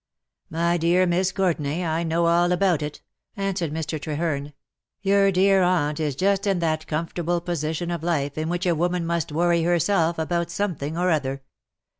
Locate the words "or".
10.97-11.11